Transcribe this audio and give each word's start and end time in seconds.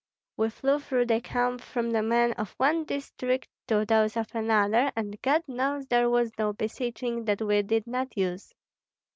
We 0.35 0.49
flew 0.49 0.79
through 0.79 1.05
the 1.05 1.21
camp 1.21 1.61
from 1.61 1.91
the 1.91 2.01
men 2.01 2.33
of 2.33 2.55
one 2.57 2.85
district 2.85 3.49
to 3.67 3.85
those 3.85 4.17
of 4.17 4.33
another, 4.33 4.91
and 4.95 5.21
God 5.21 5.43
knows 5.47 5.85
there 5.85 6.09
was 6.09 6.31
no 6.39 6.53
beseeching 6.53 7.25
that 7.25 7.43
we 7.43 7.61
did 7.61 7.85
not 7.85 8.17
use. 8.17 8.51